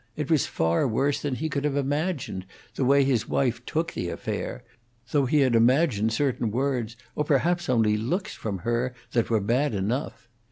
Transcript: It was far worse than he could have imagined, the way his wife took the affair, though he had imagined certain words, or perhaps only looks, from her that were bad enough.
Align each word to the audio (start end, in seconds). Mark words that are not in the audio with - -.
It 0.15 0.31
was 0.31 0.47
far 0.47 0.87
worse 0.87 1.21
than 1.21 1.35
he 1.35 1.47
could 1.47 1.63
have 1.63 1.75
imagined, 1.77 2.47
the 2.73 2.83
way 2.83 3.03
his 3.03 3.29
wife 3.29 3.63
took 3.67 3.93
the 3.93 4.09
affair, 4.09 4.63
though 5.11 5.27
he 5.27 5.41
had 5.41 5.53
imagined 5.53 6.11
certain 6.11 6.49
words, 6.49 6.97
or 7.15 7.23
perhaps 7.23 7.69
only 7.69 7.97
looks, 7.97 8.33
from 8.33 8.59
her 8.65 8.95
that 9.11 9.29
were 9.29 9.39
bad 9.39 9.75
enough. 9.75 10.27